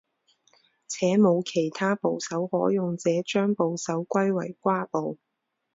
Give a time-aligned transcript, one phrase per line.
[0.87, 5.19] 且无其他部首可用者将部首归为瓜部。